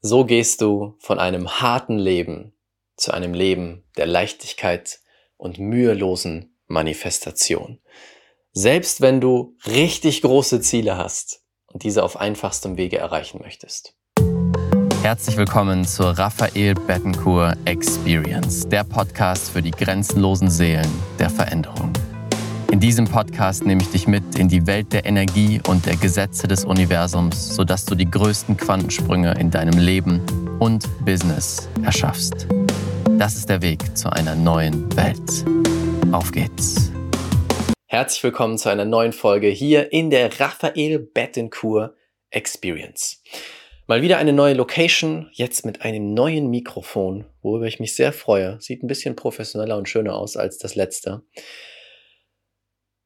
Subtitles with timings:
[0.00, 2.52] So gehst du von einem harten Leben
[2.96, 5.00] zu einem Leben der Leichtigkeit
[5.36, 7.80] und mühelosen Manifestation.
[8.52, 13.96] Selbst wenn du richtig große Ziele hast und diese auf einfachstem Wege erreichen möchtest.
[15.02, 21.92] Herzlich willkommen zur Raphael Bettencourt Experience, der Podcast für die grenzenlosen Seelen der Veränderung.
[22.70, 26.46] In diesem Podcast nehme ich dich mit in die Welt der Energie und der Gesetze
[26.46, 30.20] des Universums, sodass du die größten Quantensprünge in deinem Leben
[30.60, 32.46] und Business erschaffst.
[33.18, 35.46] Das ist der Weg zu einer neuen Welt.
[36.12, 36.92] Auf geht's.
[37.86, 41.94] Herzlich willkommen zu einer neuen Folge hier in der Raphael Bettencourt
[42.30, 43.22] Experience.
[43.86, 48.60] Mal wieder eine neue Location, jetzt mit einem neuen Mikrofon, worüber ich mich sehr freue.
[48.60, 51.22] Sieht ein bisschen professioneller und schöner aus als das letzte.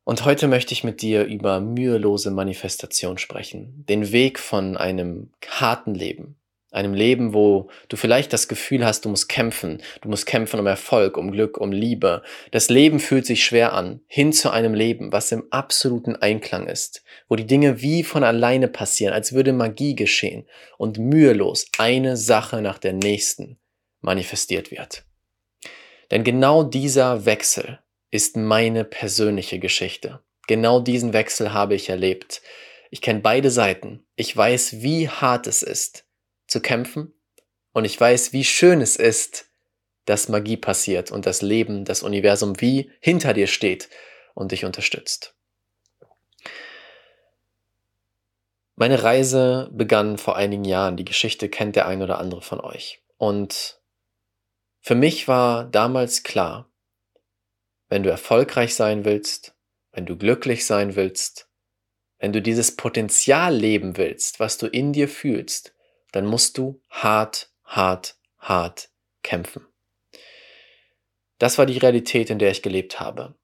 [0.04, 3.84] Und heute möchte ich mit dir über mühelose Manifestation sprechen.
[3.88, 6.36] Den Weg von einem harten Leben.
[6.72, 9.82] Einem Leben, wo du vielleicht das Gefühl hast, du musst kämpfen.
[10.00, 12.22] Du musst kämpfen um Erfolg, um Glück, um Liebe.
[12.50, 14.00] Das Leben fühlt sich schwer an.
[14.08, 17.04] Hin zu einem Leben, was im absoluten Einklang ist.
[17.28, 20.48] Wo die Dinge wie von alleine passieren, als würde Magie geschehen.
[20.78, 23.58] Und mühelos eine Sache nach der nächsten
[24.00, 25.04] manifestiert wird.
[26.10, 27.78] Denn genau dieser Wechsel
[28.12, 30.20] ist meine persönliche Geschichte.
[30.46, 32.42] Genau diesen Wechsel habe ich erlebt.
[32.90, 34.04] Ich kenne beide Seiten.
[34.16, 36.04] Ich weiß, wie hart es ist,
[36.46, 37.14] zu kämpfen.
[37.72, 39.46] Und ich weiß, wie schön es ist,
[40.04, 43.88] dass Magie passiert und das Leben, das Universum wie hinter dir steht
[44.34, 45.34] und dich unterstützt.
[48.74, 50.98] Meine Reise begann vor einigen Jahren.
[50.98, 53.02] Die Geschichte kennt der ein oder andere von euch.
[53.16, 53.80] Und
[54.80, 56.71] für mich war damals klar,
[57.92, 59.54] wenn du erfolgreich sein willst,
[59.92, 61.50] wenn du glücklich sein willst,
[62.20, 65.74] wenn du dieses Potenzial leben willst, was du in dir fühlst,
[66.10, 68.88] dann musst du hart, hart, hart
[69.22, 69.66] kämpfen.
[71.36, 73.34] Das war die Realität, in der ich gelebt habe.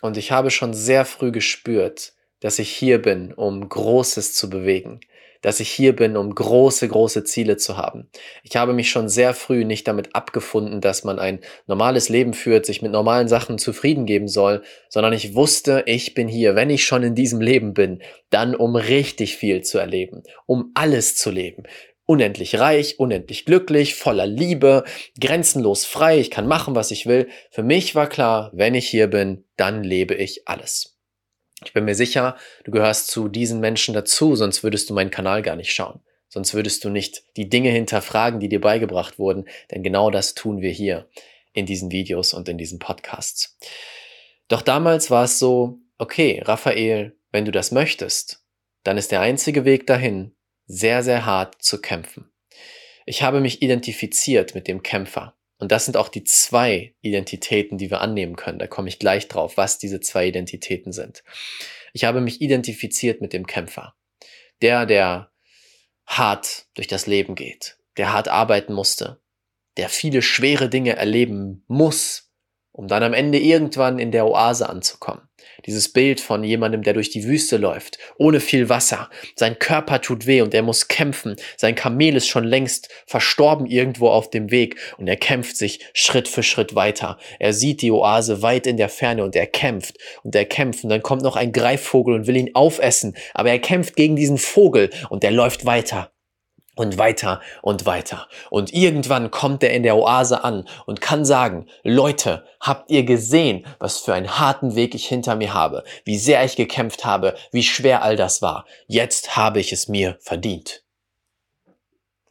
[0.00, 5.00] Und ich habe schon sehr früh gespürt, dass ich hier bin, um Großes zu bewegen,
[5.42, 8.08] dass ich hier bin, um große, große Ziele zu haben.
[8.42, 12.66] Ich habe mich schon sehr früh nicht damit abgefunden, dass man ein normales Leben führt,
[12.66, 16.84] sich mit normalen Sachen zufrieden geben soll, sondern ich wusste, ich bin hier, wenn ich
[16.84, 21.64] schon in diesem Leben bin, dann um richtig viel zu erleben, um alles zu leben,
[22.10, 24.84] unendlich reich, unendlich glücklich, voller Liebe,
[25.20, 27.28] grenzenlos frei, ich kann machen, was ich will.
[27.50, 30.89] Für mich war klar, wenn ich hier bin, dann lebe ich alles.
[31.64, 35.42] Ich bin mir sicher, du gehörst zu diesen Menschen dazu, sonst würdest du meinen Kanal
[35.42, 36.00] gar nicht schauen.
[36.28, 40.62] Sonst würdest du nicht die Dinge hinterfragen, die dir beigebracht wurden, denn genau das tun
[40.62, 41.08] wir hier
[41.52, 43.58] in diesen Videos und in diesen Podcasts.
[44.48, 48.44] Doch damals war es so, okay, Raphael, wenn du das möchtest,
[48.84, 50.34] dann ist der einzige Weg dahin,
[50.66, 52.30] sehr, sehr hart zu kämpfen.
[53.06, 55.34] Ich habe mich identifiziert mit dem Kämpfer.
[55.60, 58.58] Und das sind auch die zwei Identitäten, die wir annehmen können.
[58.58, 61.22] Da komme ich gleich drauf, was diese zwei Identitäten sind.
[61.92, 63.94] Ich habe mich identifiziert mit dem Kämpfer.
[64.62, 65.30] Der, der
[66.06, 69.20] hart durch das Leben geht, der hart arbeiten musste,
[69.76, 72.32] der viele schwere Dinge erleben muss,
[72.72, 75.28] um dann am Ende irgendwann in der Oase anzukommen.
[75.66, 79.10] Dieses Bild von jemandem, der durch die Wüste läuft, ohne viel Wasser.
[79.36, 81.36] Sein Körper tut weh und er muss kämpfen.
[81.56, 86.28] Sein Kamel ist schon längst verstorben irgendwo auf dem Weg und er kämpft sich Schritt
[86.28, 87.18] für Schritt weiter.
[87.38, 90.90] Er sieht die Oase weit in der Ferne und er kämpft und er kämpft und
[90.90, 94.90] dann kommt noch ein Greifvogel und will ihn aufessen, aber er kämpft gegen diesen Vogel
[95.08, 96.10] und er läuft weiter
[96.76, 98.28] und weiter und weiter.
[98.50, 103.66] Und irgendwann kommt er in der Oase an und kann sagen, Leute, habt ihr gesehen,
[103.78, 107.62] was für einen harten Weg ich hinter mir habe, wie sehr ich gekämpft habe, wie
[107.62, 108.66] schwer all das war.
[108.86, 110.82] Jetzt habe ich es mir verdient.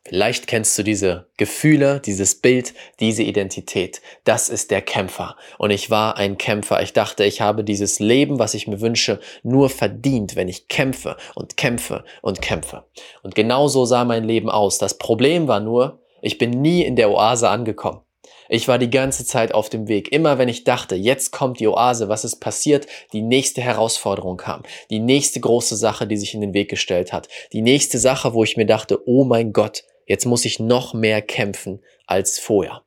[0.10, 4.02] Vielleicht kennst du diese Gefühle, dieses Bild, diese Identität.
[4.24, 5.36] Das ist der Kämpfer.
[5.60, 6.82] Und ich war ein Kämpfer.
[6.82, 11.16] Ich dachte, ich habe dieses Leben, was ich mir wünsche, nur verdient, wenn ich kämpfe
[11.36, 12.86] und kämpfe und kämpfe.
[13.22, 14.80] Und genau so sah mein Leben aus.
[14.80, 18.02] Das Problem war nur, ich bin nie in der Oase angekommen.
[18.50, 20.12] Ich war die ganze Zeit auf dem Weg.
[20.12, 22.88] Immer wenn ich dachte, jetzt kommt die Oase, was ist passiert?
[23.14, 24.64] Die nächste Herausforderung kam.
[24.90, 27.28] Die nächste große Sache, die sich in den Weg gestellt hat.
[27.54, 31.22] Die nächste Sache, wo ich mir dachte, oh mein Gott, Jetzt muss ich noch mehr
[31.22, 32.82] kämpfen als vorher.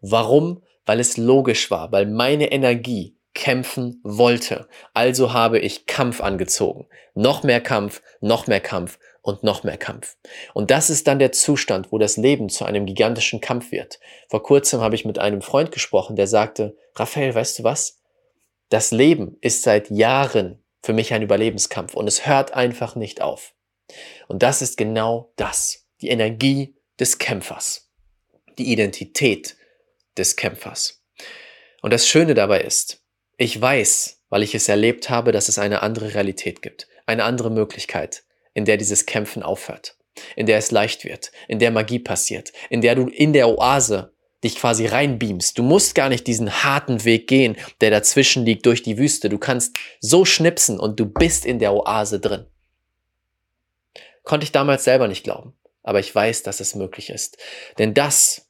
[0.00, 0.62] Warum?
[0.86, 4.68] Weil es logisch war, weil meine Energie kämpfen wollte.
[4.94, 6.86] Also habe ich Kampf angezogen.
[7.14, 10.16] Noch mehr Kampf, noch mehr Kampf und noch mehr Kampf.
[10.54, 13.98] Und das ist dann der Zustand, wo das Leben zu einem gigantischen Kampf wird.
[14.28, 18.00] Vor kurzem habe ich mit einem Freund gesprochen, der sagte, Raphael, weißt du was?
[18.68, 23.52] Das Leben ist seit Jahren für mich ein Überlebenskampf und es hört einfach nicht auf.
[24.28, 27.90] Und das ist genau das die Energie des Kämpfers,
[28.58, 29.56] die Identität
[30.16, 31.02] des Kämpfers.
[31.82, 33.02] Und das Schöne dabei ist,
[33.36, 37.50] ich weiß, weil ich es erlebt habe, dass es eine andere Realität gibt, eine andere
[37.50, 39.96] Möglichkeit, in der dieses Kämpfen aufhört,
[40.36, 44.12] in der es leicht wird, in der Magie passiert, in der du in der Oase
[44.44, 45.58] dich quasi reinbeamst.
[45.58, 49.28] Du musst gar nicht diesen harten Weg gehen, der dazwischen liegt durch die Wüste.
[49.28, 52.46] Du kannst so schnipsen und du bist in der Oase drin.
[54.22, 55.54] Konnte ich damals selber nicht glauben,
[55.88, 57.38] aber ich weiß, dass es möglich ist.
[57.78, 58.48] Denn das,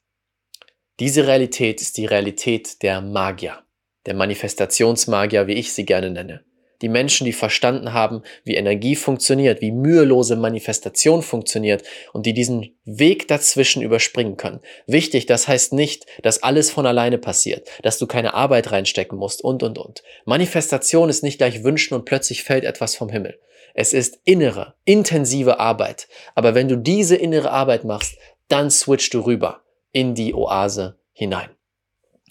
[1.01, 3.63] diese Realität ist die Realität der Magier,
[4.07, 6.45] der Manifestationsmagier, wie ich sie gerne nenne
[6.83, 11.83] die Menschen, die verstanden haben, wie Energie funktioniert, wie mühelose Manifestation funktioniert
[12.13, 14.61] und die diesen Weg dazwischen überspringen können.
[14.87, 19.43] Wichtig, das heißt nicht, dass alles von alleine passiert, dass du keine Arbeit reinstecken musst
[19.43, 20.03] und, und, und.
[20.25, 23.39] Manifestation ist nicht gleich wünschen und plötzlich fällt etwas vom Himmel.
[23.81, 26.09] Es ist innere, intensive Arbeit.
[26.35, 31.51] Aber wenn du diese innere Arbeit machst, dann switchst du rüber in die Oase hinein.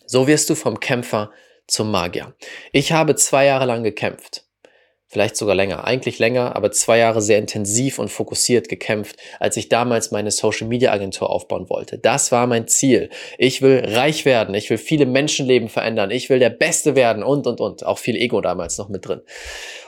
[0.06, 1.32] So wirst du vom Kämpfer
[1.66, 2.36] zum Magier.
[2.74, 4.46] Ich habe zwei Jahre lang gekämpft.
[5.10, 9.70] Vielleicht sogar länger, eigentlich länger, aber zwei Jahre sehr intensiv und fokussiert gekämpft, als ich
[9.70, 11.98] damals meine Social Media Agentur aufbauen wollte.
[11.98, 13.10] Das war mein Ziel.
[13.38, 17.48] Ich will reich werden, ich will viele Menschenleben verändern, ich will der Beste werden und,
[17.48, 17.86] und, und.
[17.86, 19.22] Auch viel Ego damals noch mit drin.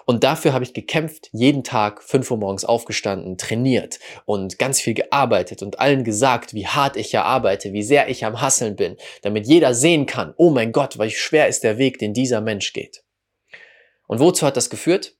[0.06, 4.94] Und dafür habe ich gekämpft, jeden Tag fünf Uhr morgens aufgestanden, trainiert und ganz viel
[4.94, 8.96] gearbeitet und allen gesagt, wie hart ich ja arbeite, wie sehr ich am Hasseln bin,
[9.22, 12.72] damit jeder sehen kann, oh mein Gott, wie schwer ist der Weg, den dieser Mensch
[12.72, 13.04] geht.
[14.10, 15.16] Und wozu hat das geführt?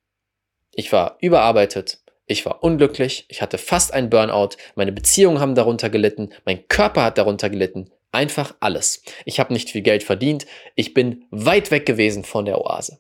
[0.72, 5.92] Ich war überarbeitet, ich war unglücklich, ich hatte fast einen Burnout, meine Beziehungen haben darunter
[5.92, 9.04] gelitten, mein Körper hat darunter gelitten, einfach alles.
[9.26, 13.00] Ich habe nicht viel Geld verdient, ich bin weit weg gewesen von der Oase.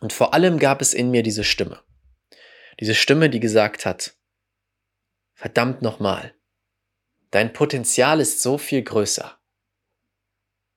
[0.00, 1.82] Und vor allem gab es in mir diese Stimme.
[2.80, 4.14] Diese Stimme, die gesagt hat,
[5.34, 6.34] verdammt nochmal,
[7.32, 9.38] dein Potenzial ist so viel größer.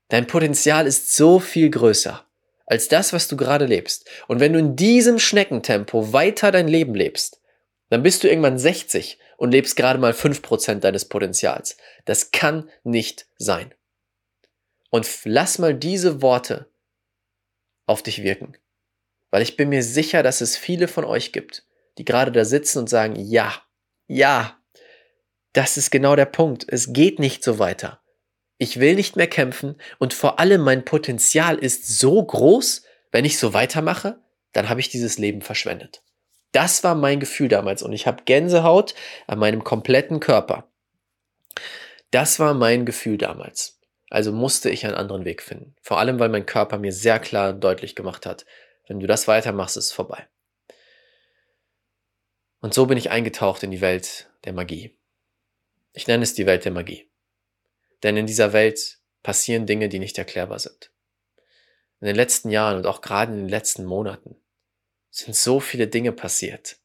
[0.10, 2.29] Dein Potenzial ist so viel größer
[2.70, 4.08] als das, was du gerade lebst.
[4.28, 7.42] Und wenn du in diesem Schneckentempo weiter dein Leben lebst,
[7.90, 11.78] dann bist du irgendwann 60 und lebst gerade mal 5% deines Potenzials.
[12.06, 13.74] Das kann nicht sein.
[14.92, 16.70] Und lass mal diese Worte
[17.88, 18.56] auf dich wirken.
[19.32, 21.66] Weil ich bin mir sicher, dass es viele von euch gibt,
[21.98, 23.64] die gerade da sitzen und sagen, ja,
[24.08, 24.60] ja,
[25.54, 26.66] das ist genau der Punkt.
[26.68, 28.00] Es geht nicht so weiter
[28.60, 33.40] ich will nicht mehr kämpfen und vor allem mein Potenzial ist so groß, wenn ich
[33.40, 34.20] so weitermache,
[34.52, 36.04] dann habe ich dieses Leben verschwendet.
[36.52, 38.94] Das war mein Gefühl damals und ich habe Gänsehaut
[39.28, 40.68] an meinem kompletten Körper.
[42.12, 43.80] Das war mein Gefühl damals.
[44.10, 45.76] Also musste ich einen anderen Weg finden.
[45.82, 48.46] Vor allem, weil mein Körper mir sehr klar und deutlich gemacht hat,
[48.88, 50.28] wenn du das weitermachst, ist es vorbei.
[52.60, 54.98] Und so bin ich eingetaucht in die Welt der Magie.
[55.94, 57.09] Ich nenne es die Welt der Magie.
[58.04, 60.92] Denn in dieser Welt passieren Dinge, die nicht erklärbar sind.
[62.00, 64.38] In den letzten Jahren und auch gerade in den letzten Monaten
[65.10, 66.78] sind so viele Dinge passiert,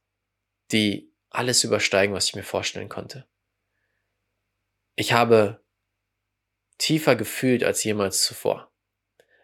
[0.73, 3.27] die alles übersteigen, was ich mir vorstellen konnte.
[4.97, 5.63] Ich habe
[6.79, 8.73] tiefer gefühlt als jemals zuvor.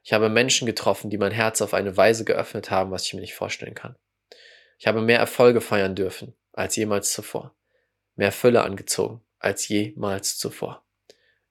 [0.03, 3.21] Ich habe Menschen getroffen, die mein Herz auf eine Weise geöffnet haben, was ich mir
[3.21, 3.97] nicht vorstellen kann.
[4.79, 7.55] Ich habe mehr Erfolge feiern dürfen als jemals zuvor.
[8.17, 10.85] Mehr Fülle angezogen als jemals zuvor.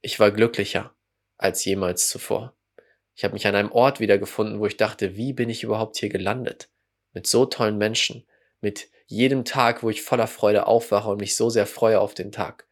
[0.01, 0.95] Ich war glücklicher
[1.37, 2.55] als jemals zuvor.
[3.15, 6.09] Ich habe mich an einem Ort wiedergefunden, wo ich dachte, wie bin ich überhaupt hier
[6.09, 6.69] gelandet?
[7.11, 8.25] Mit so tollen Menschen,
[8.61, 12.31] mit jedem Tag, wo ich voller Freude aufwache und mich so sehr freue auf den
[12.31, 12.67] Tag.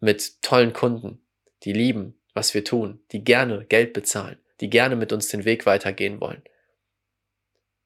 [0.00, 1.24] Mit tollen Kunden,
[1.62, 5.64] die lieben, was wir tun, die gerne Geld bezahlen, die gerne mit uns den Weg
[5.64, 6.42] weitergehen wollen.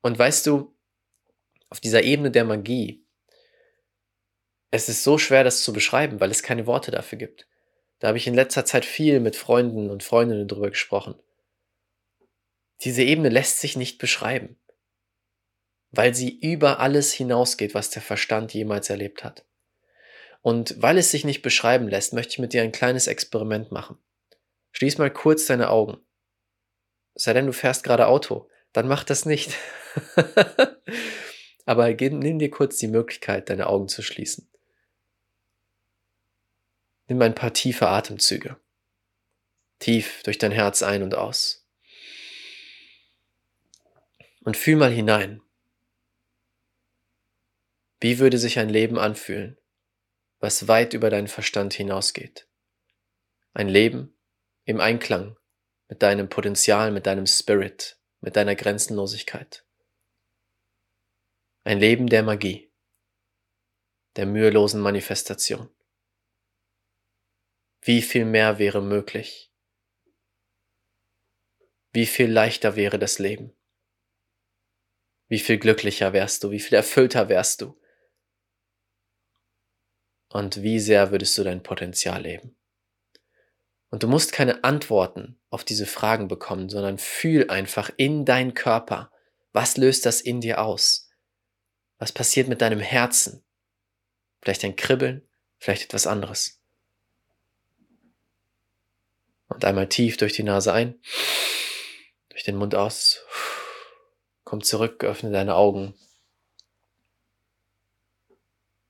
[0.00, 0.74] Und weißt du,
[1.68, 3.04] auf dieser Ebene der Magie,
[4.70, 7.46] es ist so schwer, das zu beschreiben, weil es keine Worte dafür gibt.
[7.98, 11.14] Da habe ich in letzter Zeit viel mit Freunden und Freundinnen drüber gesprochen.
[12.82, 14.58] Diese Ebene lässt sich nicht beschreiben,
[15.90, 19.46] weil sie über alles hinausgeht, was der Verstand jemals erlebt hat.
[20.42, 23.98] Und weil es sich nicht beschreiben lässt, möchte ich mit dir ein kleines Experiment machen.
[24.72, 25.96] Schließ mal kurz deine Augen.
[27.14, 29.54] Sei denn, du fährst gerade Auto, dann mach das nicht.
[31.64, 34.48] Aber nimm dir kurz die Möglichkeit, deine Augen zu schließen.
[37.08, 38.60] Nimm ein paar tiefe Atemzüge.
[39.78, 41.68] Tief durch dein Herz ein und aus.
[44.40, 45.42] Und fühl mal hinein.
[48.00, 49.58] Wie würde sich ein Leben anfühlen,
[50.38, 52.48] was weit über deinen Verstand hinausgeht?
[53.54, 54.16] Ein Leben
[54.64, 55.36] im Einklang
[55.88, 59.64] mit deinem Potenzial, mit deinem Spirit, mit deiner Grenzenlosigkeit.
[61.64, 62.72] Ein Leben der Magie,
[64.16, 65.68] der mühelosen Manifestation.
[67.86, 69.52] Wie viel mehr wäre möglich?
[71.92, 73.56] Wie viel leichter wäre das Leben?
[75.28, 76.50] Wie viel glücklicher wärst du?
[76.50, 77.80] Wie viel erfüllter wärst du?
[80.30, 82.56] Und wie sehr würdest du dein Potenzial leben?
[83.90, 89.12] Und du musst keine Antworten auf diese Fragen bekommen, sondern fühl einfach in deinen Körper.
[89.52, 91.08] Was löst das in dir aus?
[91.98, 93.44] Was passiert mit deinem Herzen?
[94.42, 95.28] Vielleicht ein Kribbeln,
[95.58, 96.55] vielleicht etwas anderes.
[99.48, 101.00] Und einmal tief durch die Nase ein,
[102.28, 103.24] durch den Mund aus.
[104.44, 105.94] Komm zurück, öffne deine Augen.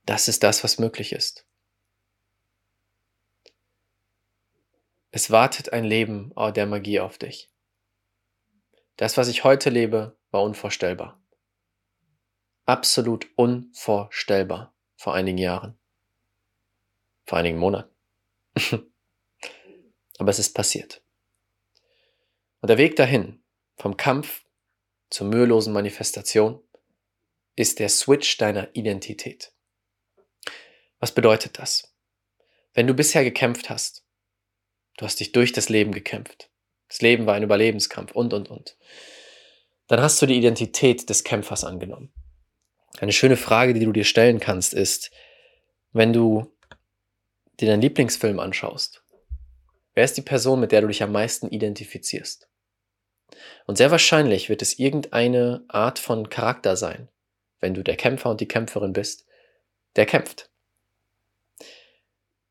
[0.05, 1.47] Das ist das, was möglich ist.
[5.11, 7.51] Es wartet ein Leben der Magie auf dich.
[8.97, 11.21] Das, was ich heute lebe, war unvorstellbar.
[12.67, 15.79] Absolut unvorstellbar vor einigen Jahren.
[17.25, 17.95] Vor einigen Monaten.
[20.19, 21.03] Aber es ist passiert.
[22.61, 23.43] Und der Weg dahin,
[23.77, 24.45] vom Kampf
[25.11, 26.61] zur mühelosen Manifestation,
[27.55, 29.53] ist der Switch deiner Identität.
[30.99, 31.95] Was bedeutet das?
[32.75, 34.05] Wenn du bisher gekämpft hast,
[34.99, 36.51] du hast dich durch das Leben gekämpft,
[36.89, 38.77] das Leben war ein Überlebenskampf und, und, und,
[39.89, 42.13] dann hast du die Identität des Kämpfers angenommen.
[42.99, 45.11] Eine schöne Frage, die du dir stellen kannst, ist,
[45.93, 46.53] wenn du
[47.61, 49.03] dir deinen Lieblingsfilm anschaust,
[49.97, 52.49] wer ist die Person, mit der du dich am meisten identifizierst?
[53.67, 57.09] Und sehr wahrscheinlich wird es irgendeine Art von Charakter sein,
[57.59, 59.27] wenn du der Kämpfer und die Kämpferin bist,
[59.97, 60.51] der kämpft.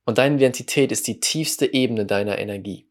[0.06, 2.90] Und deine Identität ist die tiefste Ebene deiner Energie.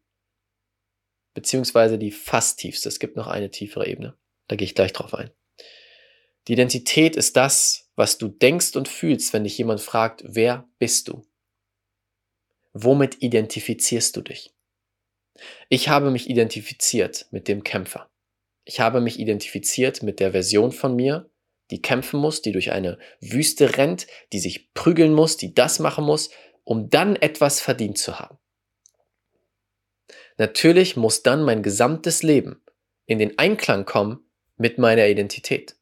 [1.33, 2.89] Beziehungsweise die fast tiefste.
[2.89, 4.17] Es gibt noch eine tiefere Ebene.
[4.47, 5.31] Da gehe ich gleich drauf ein.
[6.47, 11.07] Die Identität ist das, was du denkst und fühlst, wenn dich jemand fragt, wer bist
[11.07, 11.25] du?
[12.77, 14.53] Womit identifizierst du dich?
[15.69, 18.09] Ich habe mich identifiziert mit dem Kämpfer.
[18.65, 21.29] Ich habe mich identifiziert mit der Version von mir,
[21.71, 26.03] die kämpfen muss, die durch eine Wüste rennt, die sich prügeln muss, die das machen
[26.03, 26.31] muss,
[26.65, 28.37] um dann etwas verdient zu haben.
[30.37, 32.61] Natürlich muss dann mein gesamtes Leben
[33.05, 35.77] in den Einklang kommen mit meiner Identität.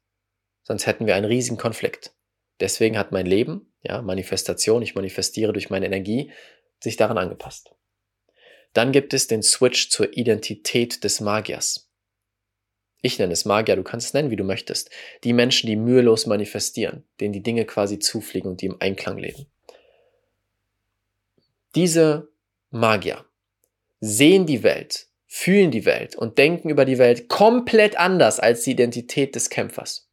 [0.62, 2.14] Sonst hätten wir einen riesigen Konflikt.
[2.60, 6.30] Deswegen hat mein Leben, ja, Manifestation, ich manifestiere durch meine Energie,
[6.84, 7.74] sich daran angepasst.
[8.72, 11.88] Dann gibt es den Switch zur Identität des Magiers.
[13.02, 14.90] Ich nenne es Magier, du kannst es nennen, wie du möchtest.
[15.24, 19.46] Die Menschen, die mühelos manifestieren, denen die Dinge quasi zufliegen und die im Einklang leben.
[21.74, 22.28] Diese
[22.70, 23.24] Magier
[24.00, 28.70] sehen die Welt, fühlen die Welt und denken über die Welt komplett anders als die
[28.70, 30.08] Identität des Kämpfers.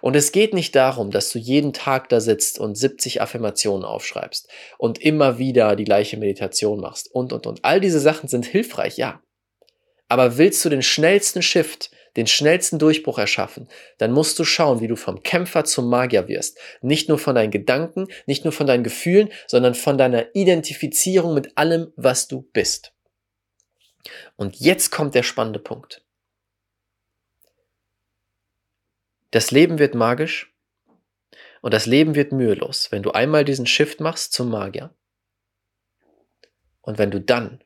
[0.00, 4.48] Und es geht nicht darum, dass du jeden Tag da sitzt und 70 Affirmationen aufschreibst
[4.78, 7.64] und immer wieder die gleiche Meditation machst und, und, und.
[7.64, 9.22] All diese Sachen sind hilfreich, ja.
[10.08, 14.88] Aber willst du den schnellsten Shift, den schnellsten Durchbruch erschaffen, dann musst du schauen, wie
[14.88, 16.58] du vom Kämpfer zum Magier wirst.
[16.82, 21.56] Nicht nur von deinen Gedanken, nicht nur von deinen Gefühlen, sondern von deiner Identifizierung mit
[21.56, 22.92] allem, was du bist.
[24.36, 26.02] Und jetzt kommt der spannende Punkt.
[29.30, 30.52] Das Leben wird magisch
[31.60, 34.94] und das Leben wird mühelos, wenn du einmal diesen Shift machst zum Magier.
[36.80, 37.62] Und wenn du dann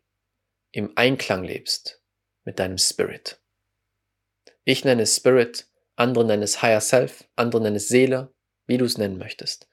[0.72, 2.02] im Einklang lebst
[2.44, 3.40] mit deinem Spirit.
[4.64, 8.34] Ich nenne es Spirit, andere nennen es Higher Self, andere nennen es Seele,
[8.66, 9.68] wie du es nennen möchtest.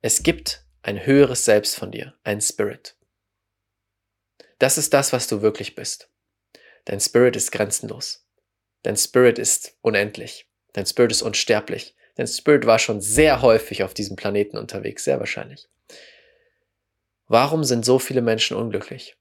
[0.00, 2.96] Es gibt ein höheres Selbst von dir, ein Spirit.
[4.58, 6.10] Das ist das, was du wirklich bist.
[6.84, 8.26] Dein Spirit ist grenzenlos.
[8.82, 10.48] Dein Spirit ist unendlich.
[10.76, 11.94] Dein Spirit ist unsterblich.
[12.16, 15.68] Dein Spirit war schon sehr häufig auf diesem Planeten unterwegs, sehr wahrscheinlich.
[17.28, 19.16] Warum sind so viele Menschen unglücklich?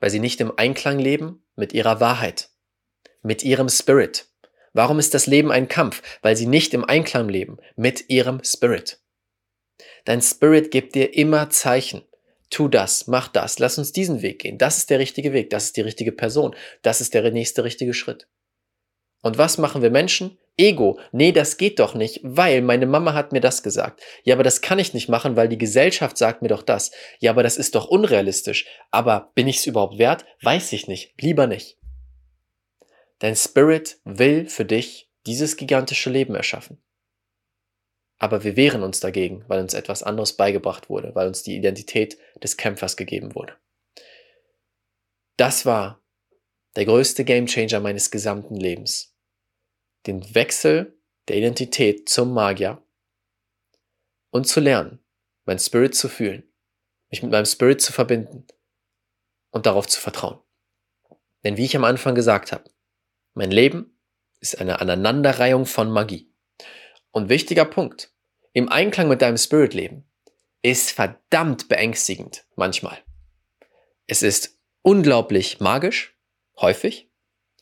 [0.00, 2.48] Weil sie nicht im Einklang leben mit ihrer Wahrheit,
[3.22, 4.26] mit ihrem Spirit.
[4.72, 6.00] Warum ist das Leben ein Kampf?
[6.22, 8.98] Weil sie nicht im Einklang leben mit ihrem Spirit.
[10.06, 12.00] Dein Spirit gibt dir immer Zeichen.
[12.48, 14.56] Tu das, mach das, lass uns diesen Weg gehen.
[14.56, 17.92] Das ist der richtige Weg, das ist die richtige Person, das ist der nächste richtige
[17.92, 18.26] Schritt.
[19.22, 20.38] Und was machen wir Menschen?
[20.58, 20.98] Ego.
[21.12, 24.00] Nee, das geht doch nicht, weil meine Mama hat mir das gesagt.
[24.24, 26.92] Ja, aber das kann ich nicht machen, weil die Gesellschaft sagt mir doch das.
[27.18, 28.66] Ja, aber das ist doch unrealistisch.
[28.90, 30.24] Aber bin ich es überhaupt wert?
[30.42, 31.14] Weiß ich nicht.
[31.20, 31.78] Lieber nicht.
[33.18, 36.82] Dein Spirit will für dich dieses gigantische Leben erschaffen.
[38.18, 42.16] Aber wir wehren uns dagegen, weil uns etwas anderes beigebracht wurde, weil uns die Identität
[42.42, 43.54] des Kämpfers gegeben wurde.
[45.36, 46.02] Das war
[46.76, 49.14] der größte Gamechanger meines gesamten Lebens
[50.06, 52.80] den Wechsel der Identität zum Magier
[54.30, 55.00] und zu lernen,
[55.44, 56.44] mein Spirit zu fühlen
[57.10, 58.46] mich mit meinem Spirit zu verbinden
[59.50, 60.40] und darauf zu vertrauen.
[61.44, 62.70] Denn wie ich am Anfang gesagt habe,
[63.34, 63.98] mein Leben
[64.40, 66.32] ist eine Aneinanderreihung von Magie.
[67.10, 68.12] Und wichtiger Punkt,
[68.52, 70.08] im Einklang mit deinem Spirit leben
[70.62, 72.98] ist verdammt beängstigend manchmal.
[74.06, 76.15] Es ist unglaublich magisch,
[76.60, 77.10] häufig,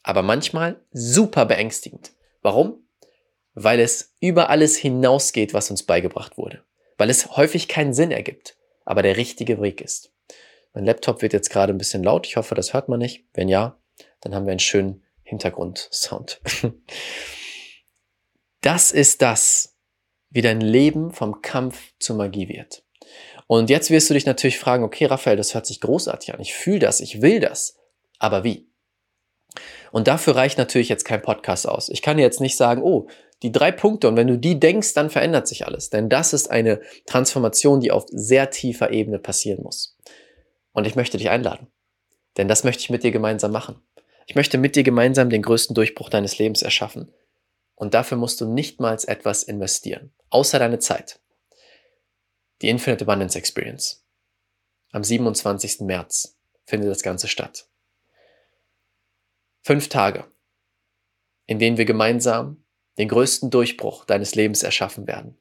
[0.03, 2.13] aber manchmal super beängstigend.
[2.43, 2.87] Warum?
[3.55, 6.63] Weil es über alles hinausgeht, was uns beigebracht wurde.
[6.99, 10.13] Weil es häufig keinen Sinn ergibt, aber der richtige Weg ist.
[10.73, 12.27] Mein Laptop wird jetzt gerade ein bisschen laut.
[12.27, 13.25] Ich hoffe, das hört man nicht.
[13.33, 13.79] Wenn ja,
[14.21, 16.41] dann haben wir einen schönen Hintergrundsound.
[18.61, 19.77] Das ist das,
[20.31, 22.83] wie dein Leben vom Kampf zur Magie wird.
[23.47, 26.41] Und jetzt wirst du dich natürlich fragen, okay, Raphael, das hört sich großartig an.
[26.41, 27.77] Ich fühle das, ich will das.
[28.19, 28.71] Aber wie?
[29.95, 31.89] Und dafür reicht natürlich jetzt kein Podcast aus.
[31.89, 33.07] Ich kann dir jetzt nicht sagen, oh,
[33.45, 35.89] die drei Punkte und wenn du die denkst, dann verändert sich alles.
[35.89, 39.97] Denn das ist eine Transformation, die auf sehr tiefer Ebene passieren muss.
[40.73, 41.69] Und ich möchte dich einladen.
[42.37, 43.83] Denn das möchte ich mit dir gemeinsam machen.
[44.27, 47.13] Ich möchte mit dir gemeinsam den größten Durchbruch deines Lebens erschaffen.
[47.77, 51.21] Und dafür musst du nichtmals etwas investieren, außer deine Zeit.
[52.63, 54.05] Die Infinite Abundance Experience.
[54.91, 55.83] Am 27.
[55.83, 57.69] März findet das Ganze statt.
[59.67, 60.27] Fünf Tage,
[61.47, 62.63] in denen wir gemeinsam
[62.99, 65.39] den größten Durchbruch deines Lebens erschaffen werden.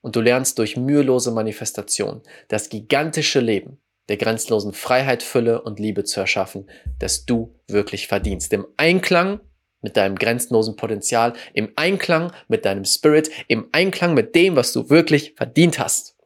[0.00, 6.04] Und du lernst durch mühelose Manifestation das gigantische Leben der grenzlosen Freiheit, Fülle und Liebe
[6.04, 8.50] zu erschaffen, das du wirklich verdienst.
[8.54, 9.40] Im Einklang
[9.82, 14.88] mit deinem grenzenlosen Potenzial, im Einklang mit deinem Spirit, im Einklang mit dem, was du
[14.88, 16.16] wirklich verdient hast.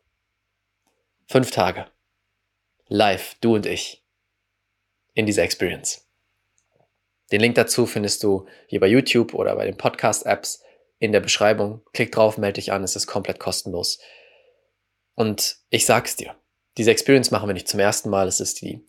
[1.27, 1.87] Fünf Tage.
[2.87, 4.05] Live, du und ich.
[5.15, 6.04] In dieser Experience.
[7.33, 10.63] Den Link dazu findest du hier bei YouTube oder bei den Podcast-Apps
[10.99, 11.83] in der Beschreibung.
[11.93, 13.99] Klick drauf, melde dich an, es ist komplett kostenlos.
[15.15, 16.37] Und ich sag's dir,
[16.77, 18.87] diese Experience machen wir nicht zum ersten Mal, es ist die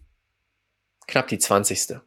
[1.07, 2.01] knapp die zwanzigste.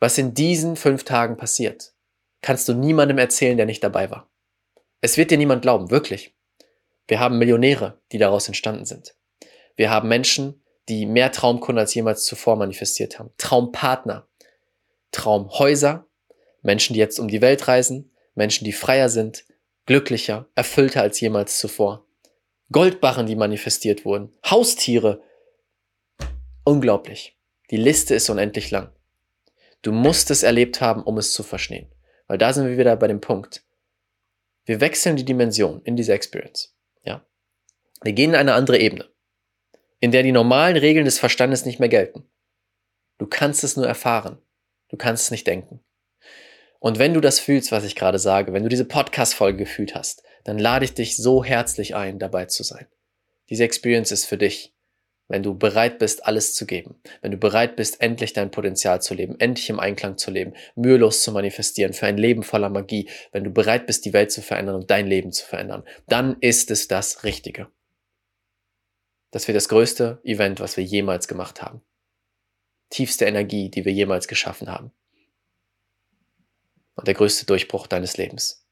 [0.00, 1.94] Was in diesen fünf Tagen passiert,
[2.42, 4.30] kannst du niemandem erzählen, der nicht dabei war.
[5.00, 6.34] Es wird dir niemand glauben, wirklich.
[7.06, 9.14] Wir haben Millionäre, die daraus entstanden sind.
[9.76, 13.30] Wir haben Menschen, die mehr Traumkunden als jemals zuvor manifestiert haben.
[13.38, 14.28] Traumpartner,
[15.12, 16.06] Traumhäuser,
[16.62, 19.44] Menschen, die jetzt um die Welt reisen, Menschen, die freier sind,
[19.86, 22.06] glücklicher, erfüllter als jemals zuvor.
[22.72, 25.22] Goldbarren, die manifestiert wurden, Haustiere.
[26.64, 27.38] Unglaublich.
[27.70, 28.92] Die Liste ist unendlich lang.
[29.82, 31.92] Du musst es erlebt haben, um es zu verstehen.
[32.26, 33.64] Weil da sind wir wieder bei dem Punkt.
[34.64, 36.76] Wir wechseln die Dimension in dieser Experience.
[37.04, 37.24] Ja.
[38.02, 39.08] Wir gehen in eine andere Ebene,
[40.00, 42.28] in der die normalen Regeln des Verstandes nicht mehr gelten.
[43.18, 44.38] Du kannst es nur erfahren.
[44.88, 45.80] Du kannst es nicht denken.
[46.78, 50.22] Und wenn du das fühlst, was ich gerade sage, wenn du diese Podcast-Folge gefühlt hast,
[50.44, 52.86] dann lade ich dich so herzlich ein, dabei zu sein.
[53.48, 54.76] Diese Experience ist für dich
[55.28, 59.14] wenn du bereit bist, alles zu geben, wenn du bereit bist, endlich dein Potenzial zu
[59.14, 63.44] leben, endlich im Einklang zu leben, mühelos zu manifestieren, für ein Leben voller Magie, wenn
[63.44, 66.88] du bereit bist, die Welt zu verändern und dein Leben zu verändern, dann ist es
[66.88, 67.68] das Richtige.
[69.32, 71.82] Das wird das größte Event, was wir jemals gemacht haben.
[72.90, 74.92] Tiefste Energie, die wir jemals geschaffen haben.
[76.94, 78.66] Und der größte Durchbruch deines Lebens,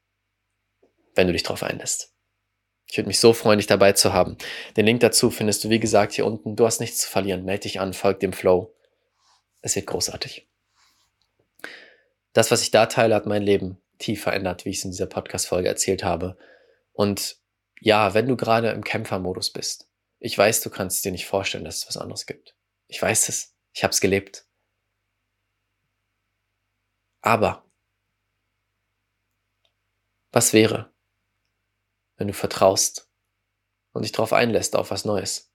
[1.13, 2.11] wenn du dich darauf einlässt.
[2.87, 4.37] Ich würde mich so freuen, dich dabei zu haben.
[4.77, 6.55] Den Link dazu findest du, wie gesagt, hier unten.
[6.55, 7.43] Du hast nichts zu verlieren.
[7.43, 8.73] Meld dich an, folg dem Flow.
[9.61, 10.47] Es wird großartig.
[12.33, 15.07] Das, was ich da teile, hat mein Leben tief verändert, wie ich es in dieser
[15.07, 16.37] Podcast-Folge erzählt habe.
[16.93, 17.37] Und
[17.81, 21.77] ja, wenn du gerade im Kämpfermodus bist, ich weiß, du kannst dir nicht vorstellen, dass
[21.77, 22.55] es was anderes gibt.
[22.87, 23.54] Ich weiß es.
[23.75, 24.47] Ich habe es gelebt.
[27.21, 27.69] Aber
[30.31, 30.93] was wäre,
[32.15, 33.11] wenn du vertraust
[33.91, 35.51] und dich darauf einlässt auf was Neues?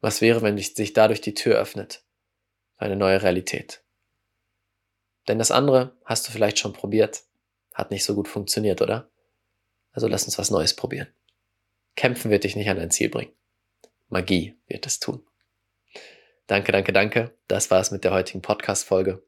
[0.00, 2.04] Was wäre, wenn sich dadurch die Tür öffnet
[2.76, 3.84] für eine neue Realität?
[5.28, 7.22] Denn das andere hast du vielleicht schon probiert,
[7.74, 9.08] hat nicht so gut funktioniert, oder?
[9.92, 11.14] Also lass uns was Neues probieren.
[11.94, 13.36] Kämpfen wird dich nicht an dein Ziel bringen.
[14.12, 15.26] Magie wird es tun.
[16.46, 17.34] Danke, danke, danke.
[17.48, 19.26] Das war es mit der heutigen Podcast-Folge.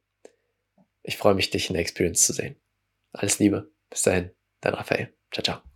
[1.03, 2.57] Ich freue mich, dich in der Experience zu sehen.
[3.13, 3.73] Alles Liebe.
[3.89, 5.15] Bis dahin, dein Raphael.
[5.31, 5.74] Ciao, ciao.